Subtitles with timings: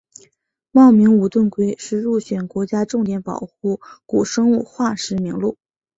[0.71, 5.59] 茂名无盾龟是入选国家重点保护古生物化石名录。